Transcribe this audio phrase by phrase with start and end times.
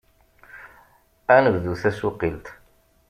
[1.35, 2.47] Ad nebdu tasuqilt!